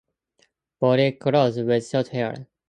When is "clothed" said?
1.11-1.63